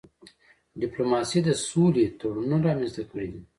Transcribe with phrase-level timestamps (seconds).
[0.81, 3.41] ډيپلوماسي د سولې تړونونه رامنځته کړي دي.